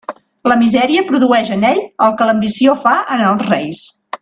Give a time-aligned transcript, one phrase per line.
[0.51, 3.85] La misèria produeix en ell el que l'ambició fa en els reis.